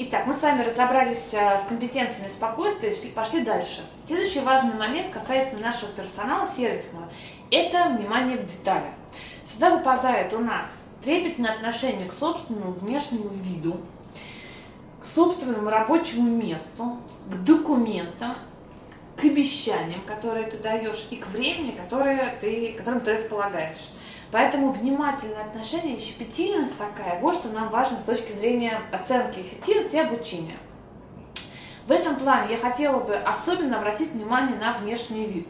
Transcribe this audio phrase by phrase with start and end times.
[0.00, 3.84] Итак, мы с вами разобрались э, с компетенциями спокойствия и пошли дальше.
[4.06, 7.08] Следующий важный момент касается нашего персонала сервисного.
[7.50, 8.94] Это внимание к деталям.
[9.44, 10.68] Сюда выпадает у нас
[11.02, 13.78] трепетное отношение к собственному внешнему виду,
[15.02, 18.36] к собственному рабочему месту, к документам,
[19.16, 23.88] к обещаниям, которые ты даешь, и к времени, которое ты, которым ты располагаешь.
[24.30, 30.00] Поэтому внимательное отношение щепетильность такая, вот что нам важно с точки зрения оценки эффективности и
[30.00, 30.58] обучения.
[31.86, 35.48] В этом плане я хотела бы особенно обратить внимание на внешний вид.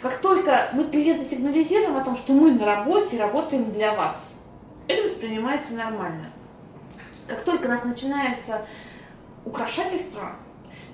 [0.00, 4.34] Как только мы клиенту сигнализируем о том, что мы на работе и работаем для вас,
[4.86, 6.30] это воспринимается нормально.
[7.26, 8.66] Как только у нас начинается
[9.44, 10.36] украшательство,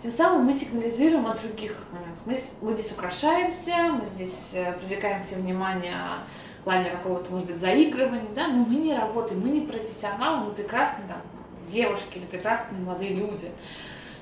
[0.02, 2.20] тем самым мы сигнализируем о других моментах.
[2.24, 5.96] Мы, мы здесь украшаемся, мы здесь э, привлекаем все внимание
[6.64, 11.08] плане какого-то, может быть, заигрывания, да, но мы не работаем, мы не профессионалы, мы прекрасные
[11.08, 11.20] там,
[11.70, 13.50] девушки или прекрасные молодые люди.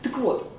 [0.03, 0.51] Так вот,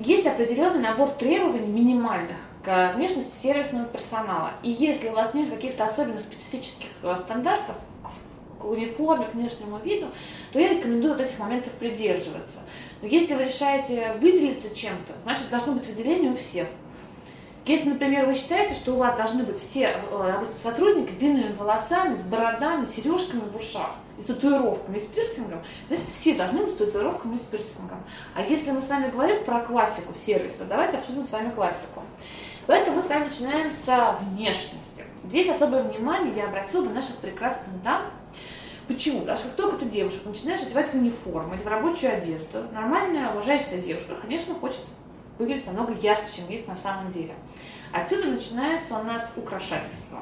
[0.00, 4.52] есть определенный набор требований минимальных к внешности сервисного персонала.
[4.62, 7.76] И если у вас нет каких-то особенно специфических э, стандартов
[8.58, 10.08] к униформе, к внешнему виду,
[10.52, 12.58] то я рекомендую вот этих моментов придерживаться.
[13.00, 16.66] Но если вы решаете выделиться чем-то, значит должно быть выделение у всех.
[17.68, 22.16] Если, например, вы считаете, что у вас должны быть все э, сотрудники с длинными волосами,
[22.16, 26.70] с бородами, сережками в ушах, и с татуировками, и с пирсингом, значит, все должны быть
[26.70, 28.02] с татуировками и с пирсингом.
[28.34, 32.04] А если мы с вами говорим про классику сервиса, давайте обсудим с вами классику.
[32.66, 35.04] Поэтому мы с вами начинаем с внешности.
[35.24, 38.04] Здесь особое внимание я обратила бы наших прекрасных дам.
[38.86, 39.20] Почему?
[39.20, 43.30] Потому что как только ты девушек начинаешь одевать в униформу или в рабочую одежду, нормальная,
[43.32, 44.80] уважающая девушка, конечно, хочет
[45.38, 47.34] выглядит намного ярче, чем есть на самом деле.
[47.92, 50.18] Отсюда начинается у нас украшательство.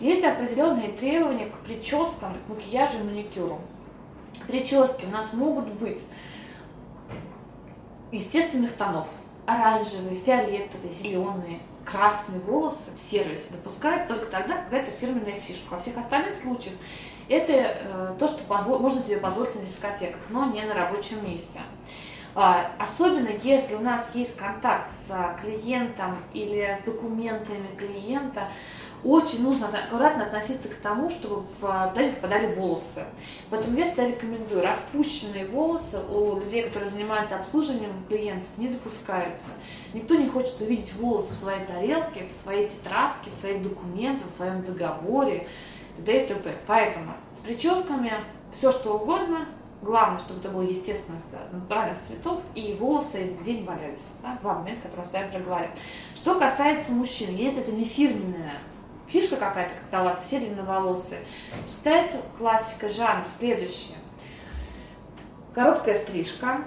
[0.00, 3.60] Есть определенные требования к прическам, к макияжу и маникюру.
[4.46, 6.02] Прически у нас могут быть
[8.12, 9.08] естественных тонов.
[9.46, 15.70] Оранжевые, фиолетовые, зеленые, красные волосы в сервисе допускают только тогда, когда это фирменная фишка.
[15.70, 16.74] Во всех остальных случаях
[17.28, 18.42] это э, то, что
[18.78, 21.60] можно себе позволить на дискотеках, но не на рабочем месте.
[22.38, 28.48] А, особенно если у нас есть контакт с клиентом или с документами клиента,
[29.02, 33.04] очень нужно аккуратно относиться к тому, чтобы в туда не попадали волосы.
[33.48, 39.52] Поэтому я всегда рекомендую, распущенные волосы у людей, которые занимаются обслуживанием клиентов, не допускаются.
[39.94, 44.36] Никто не хочет увидеть волосы в своей тарелке, в своей тетрадке, в своих документах, в
[44.36, 45.48] своем договоре,
[45.96, 46.24] т.д.
[46.24, 46.54] и т.п.
[46.66, 48.12] Поэтому с прическами
[48.52, 49.46] все что угодно,
[49.82, 51.20] Главное, чтобы это было естественных,
[51.52, 54.06] натуральных цветов, и волосы день валялись.
[54.22, 54.38] Да?
[54.40, 55.72] Два момента, которые я с вами проговорили.
[56.14, 58.58] Что касается мужчин, если это не фирменная
[59.06, 61.20] фишка какая-то, когда у вас все длинноволосые,
[61.68, 63.94] считается классика жанр следующая.
[65.54, 66.64] Короткая стрижка,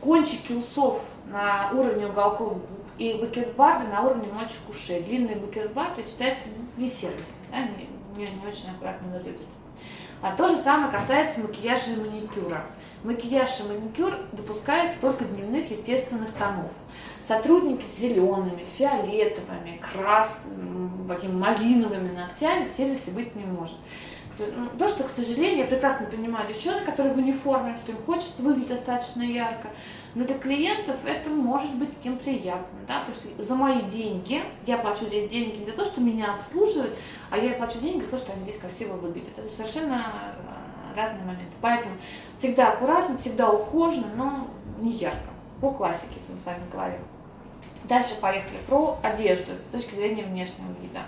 [0.00, 5.02] кончики усов на уровне уголков губ и бакетбарды на уровне мочек ушей.
[5.02, 9.46] Длинные бакетбарды считается не сервис, да, не, не, не очень аккуратно выглядит.
[10.24, 12.64] А то же самое касается макияжа и маникюра.
[13.02, 16.72] Макияж и маникюр допускается только дневных естественных тонов.
[17.22, 23.76] Сотрудники с зелеными, фиолетовыми, красными, такими малиновыми ногтями сервисе быть не может.
[24.38, 28.42] Ну, то, что, к сожалению, я прекрасно понимаю девчонок, которые в униформе, что им хочется
[28.42, 29.68] выглядеть достаточно ярко,
[30.14, 34.78] но для клиентов это может быть таким приятным, да, потому что за мои деньги, я
[34.78, 36.96] плачу здесь деньги не за то, что меня обслуживают,
[37.30, 39.36] а я плачу деньги за то, что они здесь красиво выглядят.
[39.36, 40.12] Это совершенно
[40.94, 41.52] э, разные моменты.
[41.60, 41.96] Поэтому
[42.38, 45.30] всегда аккуратно, всегда ухоженно, но не ярко.
[45.60, 47.00] По классике, если мы с вами говорим.
[47.84, 51.02] Дальше поехали про одежду с точки зрения внешнего вида.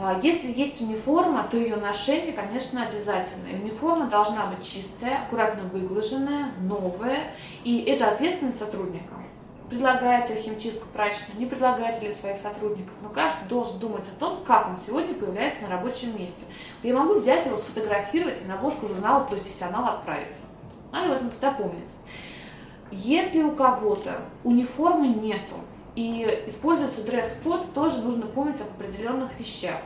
[0.00, 3.50] А, если есть униформа, то ее ношение, конечно, обязательно.
[3.50, 7.32] униформа должна быть чистая, аккуратно выглаженная, новая,
[7.64, 9.14] и это ответственность сотрудника.
[9.68, 14.68] Предлагаете химчистку прачечную, не предлагаете ли своих сотрудников, но каждый должен думать о том, как
[14.68, 16.44] он сегодня появляется на рабочем месте.
[16.82, 20.34] Я могу взять его, сфотографировать и на обложку журнала «Профессионал» отправить.
[20.92, 21.90] Надо об этом тогда помнить.
[22.90, 25.56] Если у кого-то униформы нету,
[25.98, 29.80] и используется дресс-код, тоже нужно помнить об определенных вещах.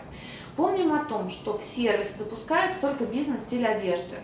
[0.57, 4.17] Помним о том, что в сервисе допускается только бизнес-стиль одежды.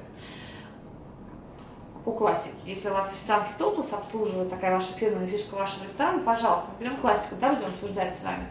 [2.04, 2.52] По классике.
[2.66, 7.36] Если у вас официантки топлес обслуживают, такая ваша фирменная фишка вашего ресторана, пожалуйста, берем классику,
[7.40, 8.46] да, будем обсуждать с вами.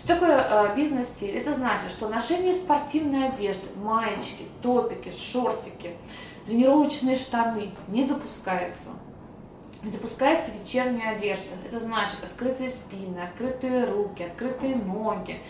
[0.00, 1.38] Что такое э, бизнес-стиль?
[1.38, 5.96] Это значит, что ношение спортивной одежды, маечки, топики, шортики,
[6.44, 8.90] тренировочные штаны не допускается
[9.90, 11.48] допускается вечерняя одежда.
[11.66, 15.40] Это значит открытые спины, открытые руки, открытые ноги,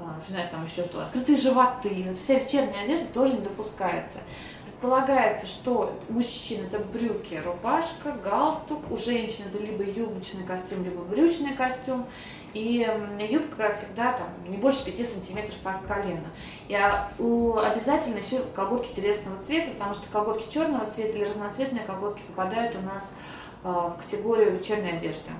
[0.00, 2.16] а, что знаешь, там еще что, открытые животы.
[2.20, 4.20] Вся вечерняя одежда тоже не допускается.
[4.66, 11.02] предполагается, что у мужчин это брюки, рубашка, галстук, у женщин это либо юбочный костюм, либо
[11.02, 12.06] брючный костюм.
[12.52, 12.84] И
[13.30, 16.26] юбка всегда там не больше 5 сантиметров под колено.
[16.66, 22.22] И а, обязательно еще колготки телесного цвета, потому что колготки черного цвета или разноцветные колготки
[22.22, 25.30] попадают у нас э, в категорию вечерней одежды.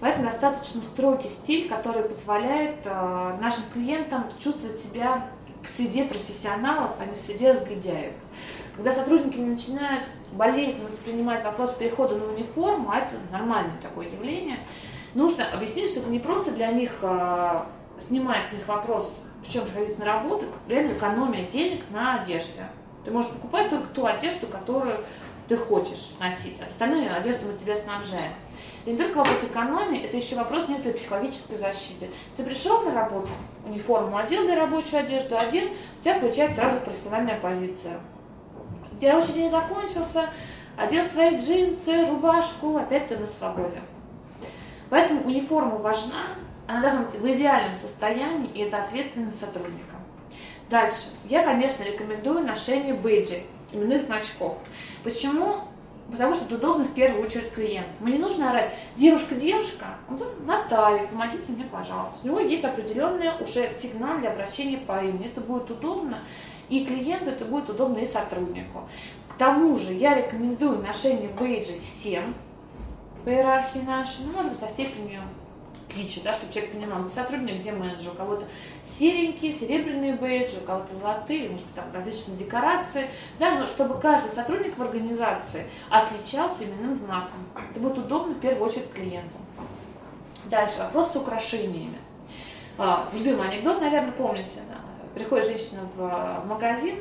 [0.00, 5.28] Поэтому достаточно строгий стиль, который позволяет э, нашим клиентам чувствовать себя
[5.62, 8.12] в среде профессионалов, а не в среде разгильдяев.
[8.76, 14.58] Когда сотрудники начинают болезненно воспринимать вопрос перехода на униформу, а это нормальное такое явление,
[15.14, 17.60] нужно объяснить, что это не просто для них э,
[18.06, 22.62] снимает с них вопрос, в чем приходить на работу, реально экономия денег на одежде.
[23.04, 24.98] Ты можешь покупать только ту одежду, которую
[25.48, 26.56] ты хочешь носить.
[26.60, 28.32] А остальную одежду мы тебя снабжаем.
[28.82, 32.08] Это не только вопрос экономии, это еще вопрос некоторой психологической защиты.
[32.36, 33.28] Ты пришел на работу,
[33.64, 38.00] униформу одел для рабочую одежду, одел, у тебя получается сразу профессиональная позиция.
[38.92, 40.30] Где рабочий день закончился,
[40.76, 43.80] одел свои джинсы, рубашку, опять ты на свободе.
[44.88, 46.36] Поэтому униформа важна,
[46.68, 49.96] она должна быть в идеальном состоянии, и это ответственность сотрудника.
[50.70, 51.10] Дальше.
[51.24, 54.58] Я, конечно, рекомендую ношение бейджей, именных значков.
[55.06, 55.58] Почему?
[56.10, 57.90] Потому что это удобно в первую очередь клиенту.
[58.00, 62.18] Мне не нужно орать, девушка, девушка, вот Наталья, помогите мне, пожалуйста.
[62.24, 65.28] У него есть определенный уже сигнал для обращения по имени.
[65.28, 66.18] Это будет удобно
[66.68, 68.88] и клиенту, это будет удобно и сотруднику.
[69.28, 72.34] К тому же я рекомендую ношение бейджей всем,
[73.24, 75.22] по иерархии нашей, ну, может быть, со степенью
[75.96, 78.44] отличия, да, чтобы человек понимал, где сотрудник, где менеджер, у кого-то
[78.84, 83.08] серенькие, серебряные бейджи, у кого-то золотые, может быть, там различные декорации,
[83.38, 87.40] да, но чтобы каждый сотрудник в организации отличался именным знаком.
[87.70, 89.36] Это будет удобно в первую очередь клиенту.
[90.46, 91.98] Дальше, вопрос с украшениями.
[92.78, 94.76] А, любимый анекдот, наверное, помните, да?
[95.14, 96.98] приходит женщина в магазин,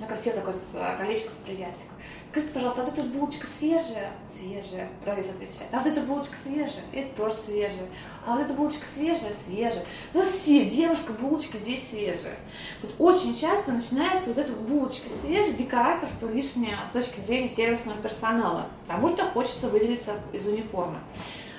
[0.00, 0.54] на красивое такое
[0.98, 1.96] колечко с бриллиантиком.
[2.30, 4.12] Скажите, пожалуйста, а вот эта булочка свежая?
[4.30, 5.70] Свежая, продавец отвечает.
[5.72, 6.84] А вот эта булочка свежая?
[6.92, 7.88] Это тоже свежая.
[8.26, 9.32] А вот эта булочка свежая?
[9.46, 9.84] Свежая.
[10.12, 12.36] Ну все, девушка, булочка здесь свежая.
[12.82, 18.66] Вот очень часто начинается вот эта булочка свежая, декораторство лишнее с точки зрения сервисного персонала,
[18.86, 20.98] потому что хочется выделиться из униформы.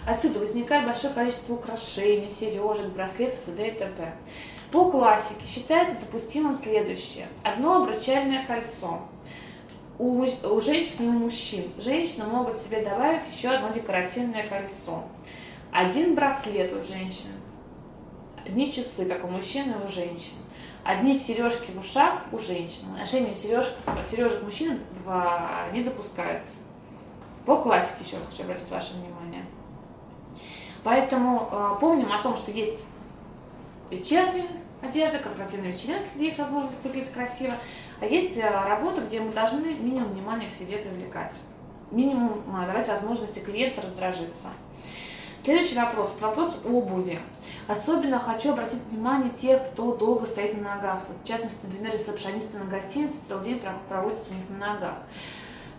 [0.05, 3.67] Отсюда возникает большое количество украшений, сережек, браслетов и т.д.
[3.67, 4.13] и.
[4.71, 7.27] По классике считается допустимым следующее.
[7.43, 9.01] Одно обручальное кольцо–
[9.99, 11.63] у, у женщин и у мужчин.
[11.77, 15.03] Женщины могут себе добавить еще одно декоративное кольцо.
[15.71, 17.29] Один браслет у женщин.
[18.45, 20.35] Одни часы, как у мужчин и у женщин.
[20.83, 22.93] Одни сережки в ушах у женщин.
[22.97, 26.57] Ношение сережек, мужчин в, не допускается.
[27.45, 29.45] По классике еще раз хочу обратить ваше внимание.
[30.83, 32.79] Поэтому э, помним о том, что есть
[33.89, 34.47] вечерняя
[34.81, 37.53] одежда, корпоративная вечеринка, где есть возможность выглядеть красиво.
[37.99, 41.33] А есть э, работа, где мы должны минимум внимания к себе привлекать.
[41.91, 44.49] Минимум э, давать возможности клиенту раздражиться.
[45.43, 46.13] Следующий вопрос.
[46.19, 47.19] Вопрос обуви.
[47.67, 51.05] Особенно хочу обратить внимание тех, кто долго стоит на ногах.
[51.07, 54.95] Вот, в частности, например, ресепшонисты на гостинице целый день проводят у них на ногах.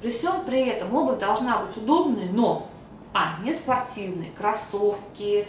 [0.00, 2.68] При всем при этом обувь должна быть удобной, но
[3.12, 5.46] а, не спортивные, кроссовки,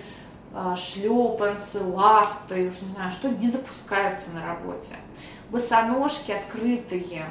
[0.78, 4.96] шлепанцы, ласты, уж не знаю, что не допускается на работе
[5.52, 7.26] босоножки открытые,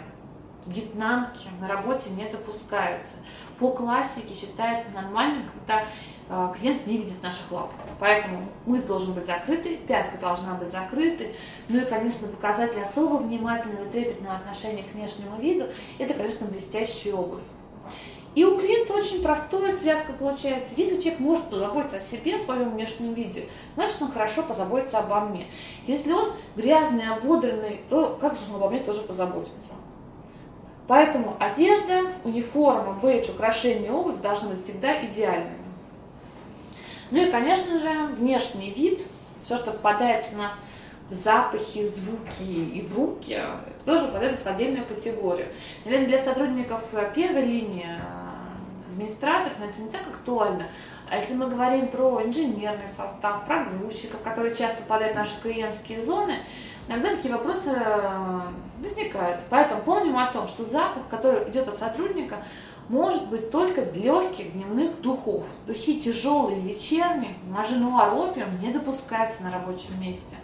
[0.67, 3.17] вьетнамки на работе не допускаются.
[3.59, 5.85] По классике считается нормальным, когда
[6.29, 7.71] э, клиент не видит наших лап.
[7.99, 11.35] Поэтому мыс должен быть закрытый, пятка должна быть закрытой.
[11.69, 15.67] Ну и, конечно, показатель особо внимательного и трепетного отношения к внешнему виду–
[15.99, 17.43] это, конечно, блестящая обувь.
[18.39, 20.73] И у клиента очень простая связка получается.
[20.77, 25.19] Если человек может позаботиться о себе, о своем внешнем виде, значит он хорошо позаботится обо
[25.23, 25.49] мне.
[25.89, 29.73] Если он грязный, ободренный, то как же он обо мне тоже позаботится?
[30.87, 35.59] Поэтому одежда, униформа, бейдж, украшения, обувь должны быть всегда идеальными.
[37.11, 39.01] Ну и, конечно же, внешний вид,
[39.43, 40.53] все, что попадает у нас
[41.11, 43.37] запахи, звуки и в руки,
[43.85, 45.49] тоже попадает в отдельную категорию.
[45.85, 46.85] Наверное, для сотрудников
[47.17, 47.99] первой линии
[48.99, 50.67] администраторов это не так актуально.
[51.09, 56.03] А если мы говорим про инженерный состав, про грузчиков, которые часто попадают в наши клиентские
[56.03, 56.41] зоны,
[56.89, 58.41] иногда такие вопросы э,
[58.83, 59.41] возникают.
[59.49, 62.37] Поэтому помним о том, что запах, который идет от сотрудника,
[62.89, 65.45] может быть только легких дневных духов.
[65.67, 70.37] Духи тяжелые, вечерние, маженуар, опиум не допускается на рабочем месте.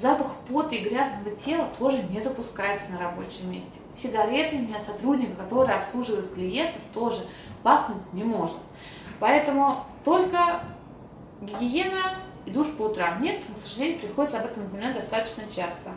[0.00, 3.80] Запах пота и грязного тела тоже не допускается на рабочем месте.
[3.92, 7.20] Сигаретами от сотрудника, который обслуживает клиентов, тоже
[7.62, 8.56] пахнуть не может.
[9.18, 10.62] Поэтому только
[11.42, 12.16] гигиена,
[12.46, 13.20] и душ по утрам.
[13.22, 15.90] Нет, к сожалению, приходится об этом напоминать достаточно часто.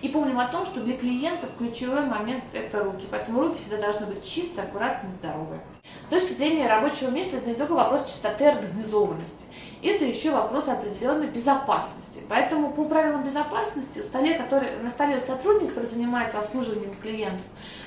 [0.00, 3.06] И помним о том, что для клиентов ключевой момент– это руки.
[3.10, 5.60] Поэтому руки всегда должны быть чистые, аккуратные, здоровые.
[6.06, 9.47] С точки зрения рабочего места это не только вопрос чистоты и организованности.
[9.82, 12.20] Это еще вопрос определенной безопасности.
[12.28, 17.44] Поэтому по правилам безопасности столе, который, на столе у сотрудника, который занимается обслуживанием клиентов,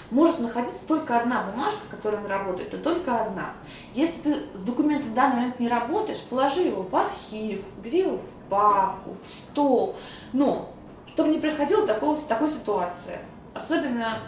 [0.10, 3.52] может находиться только одна бумажка, с которой он работает, и только одна.
[3.94, 8.18] Если ты с документом в данный момент не работаешь, положи его в архив, бери его
[8.18, 9.96] в папку, в стол.
[10.34, 10.70] Но,
[11.08, 13.20] чтобы не происходило такого, такой ситуации,
[13.54, 14.20] особенно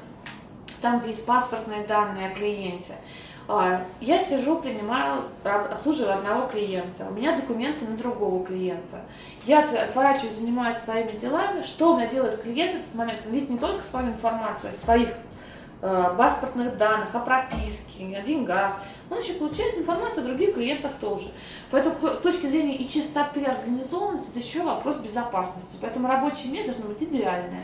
[0.82, 2.96] там, где есть паспортные данные о клиенте,
[4.00, 9.02] я сижу, принимаю, обслуживаю одного клиента, у меня документы на другого клиента.
[9.46, 11.62] Я отворачиваюсь, занимаюсь своими делами.
[11.62, 13.22] Что у меня делает клиент в этот момент?
[13.26, 15.10] Он видит не только свою информацию, а своих
[15.86, 18.80] Э, паспортных данных, о прописке, о деньгах.
[19.10, 21.30] Он еще получает информацию о других клиентах тоже.
[21.72, 25.78] Поэтому с точки зрения и чистоты организованности, это еще вопрос безопасности.
[25.82, 27.64] Поэтому рабочее место должно быть идеальное.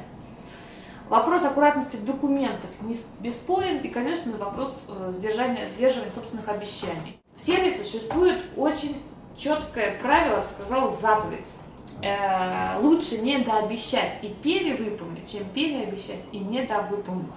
[1.10, 7.20] Вопрос аккуратности в документах не бесспорен и, конечно, вопрос э, сдержания, сдерживания собственных обещаний.
[7.36, 8.96] В сервисе существует очень
[9.36, 11.48] четкое правило, сказал заповедь.
[12.04, 17.34] Э, лучше недообещать и перевыполнить, чем переобещать и недовыполнить.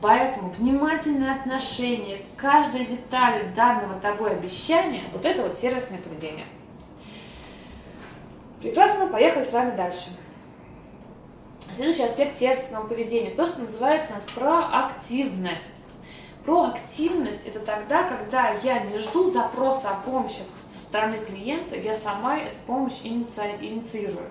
[0.00, 6.46] Поэтому внимательное отношение к каждой детали данного тобой обещания, вот это вот сервисное поведение.
[8.60, 10.10] Прекрасно, поехали с вами дальше.
[11.74, 15.64] Следующий аспект сервисного поведения, то, что называется у нас проактивность.
[16.44, 20.42] Проактивность– это тогда, когда я не жду запроса о помощи
[20.74, 24.28] со стороны клиента, я сама эту помощь инициирую.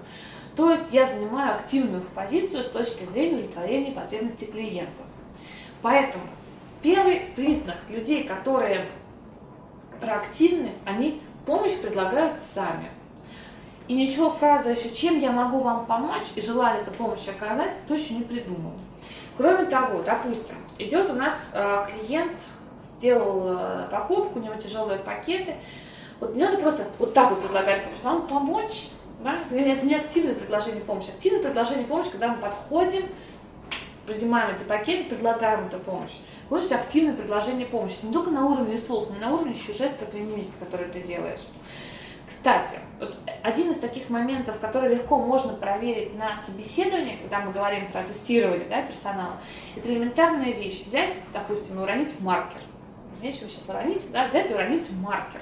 [0.55, 5.05] То есть я занимаю активную позицию с точки зрения удовлетворения потребностей клиентов.
[5.81, 6.25] Поэтому
[6.83, 8.86] первый признак людей, которые
[10.00, 12.88] проактивны, они помощь предлагают сами.
[13.88, 18.16] И ничего фраза еще «чем я могу вам помочь» и желание эту помощь оказать точно
[18.16, 18.74] не придумал.
[19.38, 22.38] Кроме того, допустим, идет у нас э, клиент,
[22.98, 25.56] сделал э, покупку, у него тяжелые пакеты,
[26.20, 28.90] вот мне надо просто вот так вот предлагать вам помочь,
[29.24, 29.36] да?
[29.52, 31.10] это не активное предложение помощи.
[31.10, 33.06] Активное предложение помощи, когда мы подходим,
[34.06, 36.20] принимаем эти пакеты, предлагаем эту помощь.
[36.50, 37.96] Вот это активное предложение помощи.
[38.04, 41.02] Не только на уровне слов, но и на уровне еще жестов и мимики, которые ты
[41.02, 41.42] делаешь.
[42.38, 47.92] Кстати, вот один из таких моментов, который легко можно проверить на собеседовании, когда мы говорим
[47.92, 49.38] про тестирование да, персонала,
[49.76, 50.86] это элементарная вещь.
[50.86, 52.62] Взять, допустим, и уронить маркер.
[53.22, 55.42] Нечего сейчас уронить, да, взять и уронить маркер.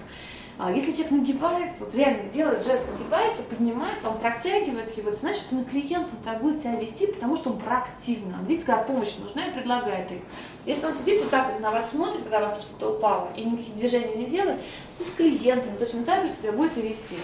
[0.62, 5.56] А если человек нагибается, вот реально делает жест, нагибается, поднимает, он протягивает его, значит, что
[5.56, 9.46] на клиента так будет себя вести, потому что он проактивно, он видит, когда помощь нужна
[9.46, 10.20] и предлагает ее.
[10.66, 13.46] Если он сидит вот так вот на вас смотрит, когда у вас что-то упало, и
[13.46, 14.60] никаких движений не делает,
[14.92, 17.16] что с клиентом точно так же себя будет и вести.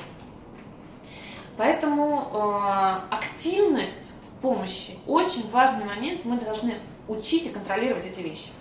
[1.58, 3.92] Поэтому э, активность
[4.30, 6.76] в помощи очень важный момент, мы должны
[7.10, 8.52] учить и контролировать эти вещи.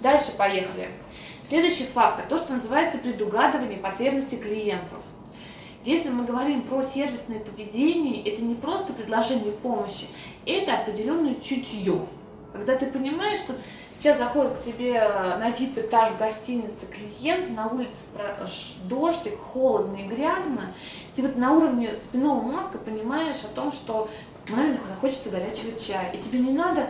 [0.00, 0.88] Дальше поехали.
[1.48, 4.98] Следующий фактор, то, что называется предугадывание потребностей клиентов.
[5.84, 10.08] Если мы говорим про сервисное поведение, это не просто предложение помощи,
[10.44, 12.00] это определенное чутье.
[12.52, 13.54] Когда ты понимаешь, что
[13.94, 14.94] сейчас заходит к тебе
[15.38, 17.92] на вип этаж в гостинице клиент, на улице
[18.88, 20.72] дождик, холодно и грязно,
[21.14, 24.08] ты вот на уровне спинного мозга понимаешь о том, что
[24.48, 26.10] наверное, захочется горячего чая.
[26.12, 26.88] И тебе не надо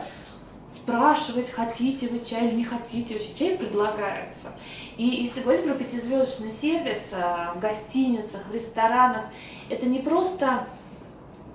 [0.76, 3.56] спрашивать, хотите вы чай или не хотите вы чай.
[3.56, 4.52] Предлагается.
[4.97, 9.25] И если говорить про пятизвездочный сервис э, в гостиницах, в ресторанах,
[9.68, 10.66] это не просто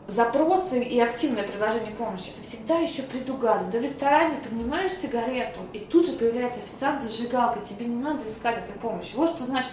[0.08, 3.72] запросы и активное предложение помощи, это всегда еще предугадывать.
[3.72, 8.58] Да в ресторане принимаешь сигарету, и тут же появляется официант зажигалкой, тебе не надо искать
[8.58, 9.16] этой помощи.
[9.16, 9.72] Вот что значит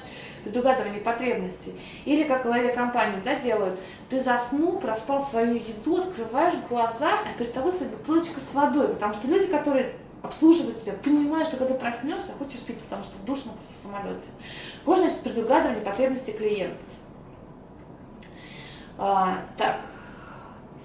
[0.48, 1.74] предугадывание потребностей.
[2.04, 3.78] Или как авиакомпании да, делают,
[4.08, 9.14] ты заснул, проспал свою еду, открываешь глаза, а перед тобой стоит бутылочка с водой, потому
[9.14, 13.82] что люди, которые обслуживают тебя, понимают, что когда проснешься, хочешь пить, потому что душно в
[13.82, 14.28] самолете.
[14.84, 16.78] Вот значит предугадывание потребностей клиента.
[18.96, 19.76] А, так,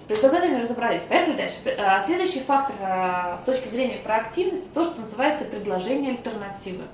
[0.00, 1.02] с предугадыванием разобрались.
[1.02, 1.56] Поехали дальше.
[1.78, 6.84] А, следующий фактор а, с точки зрения проактивности, то, что называется предложение альтернативы.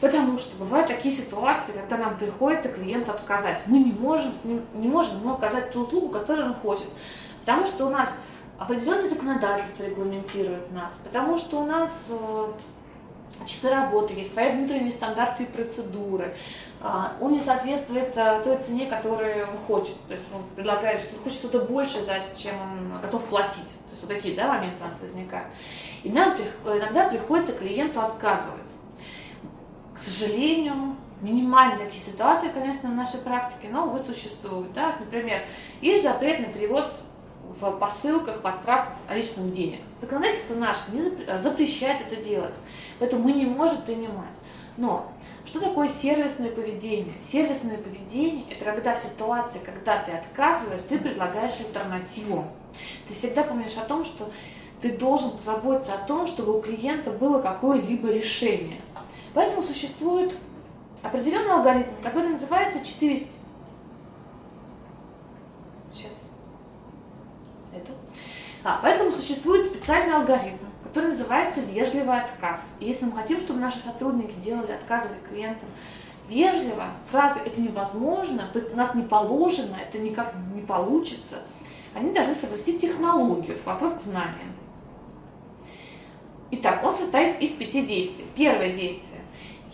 [0.00, 3.62] Потому что бывают такие ситуации, когда нам приходится клиенту отказать.
[3.66, 6.86] Мы не можем, не можем ему оказать ту услугу, которую он хочет.
[7.40, 8.18] Потому что у нас
[8.58, 12.52] определенное законодательство регламентирует нас, потому что у нас э,
[13.46, 16.34] часы работы, есть свои внутренние стандарты и процедуры.
[16.80, 19.96] А, он не соответствует э, той цене, которую он хочет.
[20.08, 21.98] То есть он предлагает, что хочет что-то больше,
[22.36, 23.68] чем он готов платить.
[23.68, 25.48] То есть вот такие да, моменты у нас возникают.
[26.02, 28.72] И нам иногда приходится клиенту отказывать.
[29.96, 34.72] К сожалению, минимальные такие ситуации, конечно, в нашей практике, но увы, существуют.
[34.74, 34.96] Да?
[35.00, 35.42] Например,
[35.80, 37.04] есть запрет на перевоз
[37.60, 39.80] в посылках, в отправках личных денег.
[40.00, 42.54] Законодательство наше не запрещает это делать,
[42.98, 44.34] поэтому мы не можем принимать.
[44.76, 45.10] Но
[45.46, 47.14] что такое сервисное поведение?
[47.22, 52.44] Сервисное поведение– это когда в ситуации, когда ты отказываешь, ты предлагаешь альтернативу.
[53.08, 54.28] Ты всегда помнишь о том, что
[54.82, 58.80] ты должен позаботиться о том, чтобы у клиента было какое-либо решение.
[59.36, 60.34] Поэтому существует
[61.02, 63.28] определенный алгоритм, который называется 400.
[65.92, 66.12] Сейчас.
[67.70, 67.92] Это.
[68.64, 72.66] А, поэтому существует специальный алгоритм, который называется вежливый отказ.
[72.80, 75.68] И если мы хотим, чтобы наши сотрудники делали, отказывали клиентам
[76.30, 81.42] вежливо, фразы «это невозможно», «у нас не положено», «это никак не получится»,
[81.94, 84.56] они должны соблюсти технологию, вопрос к знаниям.
[86.52, 88.24] Итак, он состоит из пяти действий.
[88.34, 89.20] Первое действие.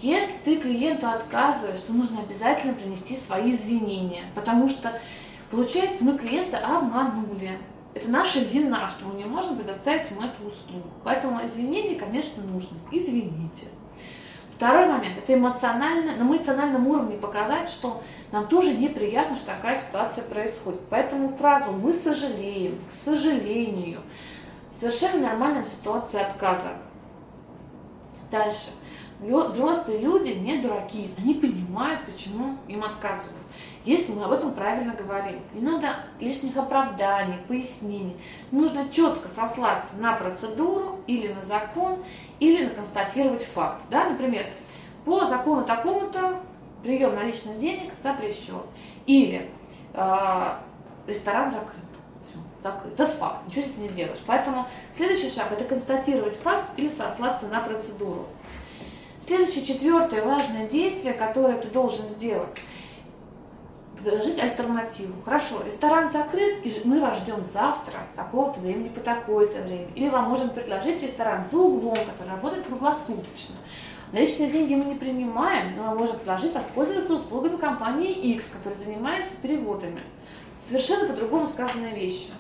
[0.03, 4.93] Если ты клиенту отказываешь, то нужно обязательно принести свои извинения, потому что,
[5.49, 7.61] получается, мы клиента обманули.
[7.95, 10.89] Это наша вина, что мы не можем предоставить ему эту услугу.
[11.05, 12.77] Поэтому извинения, конечно, нужны.
[12.91, 13.69] Извините.
[14.57, 20.25] Второй момент– это эмоционально, на эмоциональном уровне показать, что нам тоже неприятно, что такая ситуация
[20.25, 20.81] происходит.
[20.91, 24.01] Поэтому фразу «мы сожалеем», «к сожалению»
[24.73, 26.73] совершенно нормальная ситуация отказа.
[28.31, 28.71] Дальше
[29.23, 33.47] взрослые люди не дураки, они понимают, почему им отказывают.
[33.85, 38.17] Если мы об этом правильно говорим, не надо лишних оправданий, пояснений.
[38.51, 41.99] Нужно четко сослаться на процедуру или на закон,
[42.39, 43.81] или на констатировать факт.
[43.91, 44.11] Да?
[44.11, 44.47] Например,
[45.05, 46.41] по закону такому-то
[46.83, 48.63] прием наличных денег запрещен.
[49.07, 49.51] Или
[49.95, 50.57] э,
[51.07, 51.77] ресторан закрыт.
[52.63, 52.93] Закрыт.
[52.95, 54.21] Это факт, ничего здесь не сделаешь.
[54.27, 58.27] Поэтому следующий шаг– это констатировать факт или сослаться на процедуру.
[59.27, 62.59] Следующее, четвертое важное действие, которое ты должен сделать,
[63.97, 65.15] предложить альтернативу.
[65.25, 69.87] Хорошо, ресторан закрыт, и мы вас ждем завтра, такого-то времени по такое-то время.
[69.95, 73.55] Или вам можем предложить ресторан за углом, который работает круглосуточно.
[74.13, 79.37] Наличные деньги мы не принимаем, но мы можем предложить воспользоваться услугами компании X, которая занимается
[79.41, 80.03] переводами.
[80.67, 82.31] Совершенно по-другому сказанная вещь.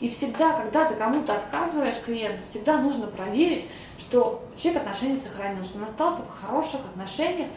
[0.00, 3.66] И всегда, когда ты кому-то отказываешь клиенту, всегда нужно проверить,
[3.98, 7.48] что человек отношения сохранил, что он остался в хороших отношениях,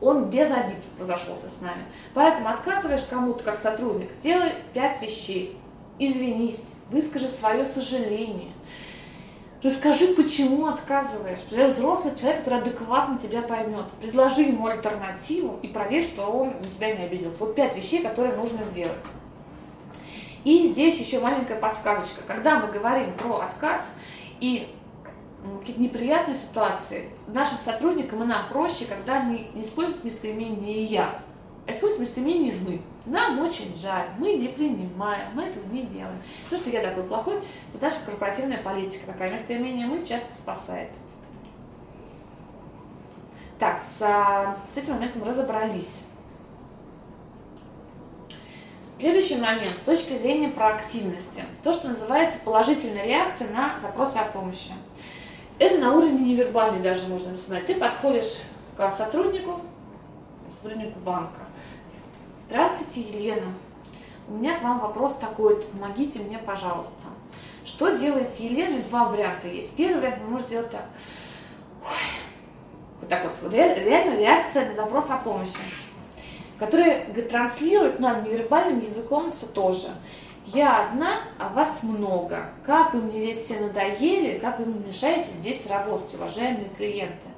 [0.00, 1.84] он без обид разошелся с нами.
[2.14, 5.56] Поэтому отказываешь кому-то как сотрудник, сделай пять вещей.
[5.98, 6.60] Извинись,
[6.90, 8.52] выскажи свое сожаление.
[9.62, 11.40] Расскажи, почему отказываешь.
[11.48, 13.86] Ты взрослый человек, который адекватно тебя поймет.
[14.00, 17.38] Предложи ему альтернативу и проверь, что он на тебя не обиделся.
[17.40, 18.92] Вот пять вещей, которые нужно сделать.
[20.44, 22.22] И здесь еще маленькая подсказочка.
[22.26, 23.80] Когда мы говорим про отказ
[24.38, 24.68] и
[25.60, 31.20] какие-то неприятные ситуации, нашим сотрудникам и нам проще, когда они не используют местоимение «я»,
[31.66, 32.80] а используют местоимение «мы».
[33.06, 36.20] Нам очень жаль, мы не принимаем, мы этого не делаем.
[36.50, 37.36] То, что я такой плохой,
[37.72, 39.06] это наша корпоративная политика.
[39.06, 40.90] Такая местоимение «мы» часто спасает.
[43.60, 46.04] Так, с, с этим моментом разобрались.
[48.98, 51.44] Следующий момент с точки зрения проактивности.
[51.62, 54.72] То, что называется положительная реакция на запросы о помощи.
[55.58, 57.66] Это на уровне невербальный даже можно рассмотреть.
[57.66, 58.40] Ты подходишь
[58.76, 59.62] к сотруднику,
[60.60, 61.40] сотруднику банка.
[62.48, 63.46] Здравствуйте, Елена.
[64.28, 66.92] У меня к вам вопрос такой, помогите мне, пожалуйста.
[67.64, 68.82] Что делает Елена?
[68.84, 69.74] Два варианта есть.
[69.76, 70.84] Первый вариант вы можете сделать так.
[71.82, 72.20] Ой.
[73.00, 73.52] Вот так вот.
[73.52, 75.56] Реально реакция на запрос о помощи,
[76.58, 79.88] которая транслирует нам невербальным языком все тоже.
[80.46, 82.50] Я одна, а вас много.
[82.64, 87.28] Как вы мне здесь все надоели, как вы мне мешаете здесь работать, уважаемые клиенты.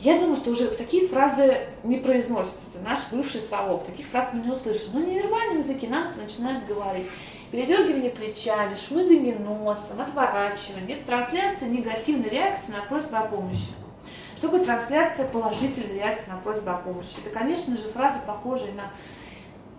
[0.00, 2.68] Я думаю, что уже такие фразы не произносятся.
[2.72, 3.84] Это наш бывший совок.
[3.84, 4.90] Таких фраз мы не услышим.
[4.92, 7.08] Но невербальном языке нам начинают говорить.
[7.50, 10.98] Передергивание плечами, шмыгание носом, отворачивание.
[10.98, 13.72] Это трансляция негативной реакции на просьбу о помощи.
[14.36, 17.16] Что такое трансляция положительной реакции на просьбу о помощи?
[17.24, 18.92] Это, конечно же, фразы, похожие на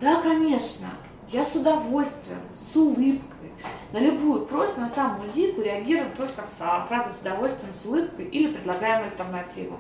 [0.02, 0.88] «Да, конечно,
[1.32, 3.52] я с удовольствием, с улыбкой.
[3.92, 8.54] На любую просьбу, на самую дикую, реагируем только с фразой с удовольствием, с улыбкой или
[8.54, 9.78] предлагаем альтернативу.